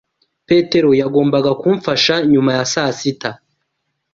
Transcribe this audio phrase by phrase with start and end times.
[0.47, 3.31] Petero yagombaga kumfasha nyuma ya saa sita.